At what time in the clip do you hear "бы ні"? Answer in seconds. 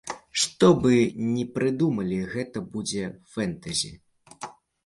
0.85-1.43